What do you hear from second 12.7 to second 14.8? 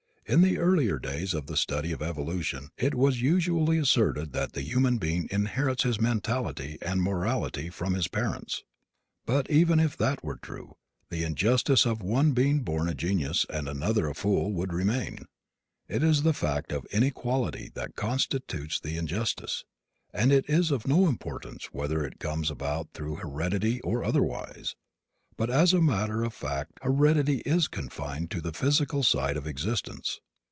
a genius and another a fool would